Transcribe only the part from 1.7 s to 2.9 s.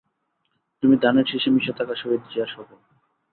থাকা শহীদ জিয়ার স্বপন।